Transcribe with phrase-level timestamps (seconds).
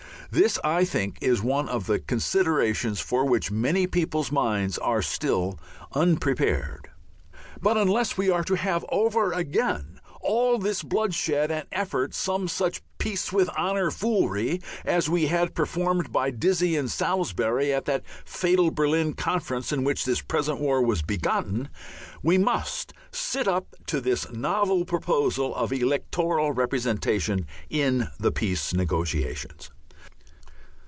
[0.33, 5.59] This, I think, is one of the considerations for which many people's minds are still
[5.93, 6.89] unprepared.
[7.61, 12.47] But unless we are to have over again after all this bloodshed and effort some
[12.47, 18.05] such "Peace with Honour" foolery as we had performed by "Dizzy" and Salisbury at that
[18.23, 21.67] fatal Berlin Conference in which this present war was begotten,
[22.23, 29.69] we must sit up to this novel proposal of electoral representation in the peace negotiations.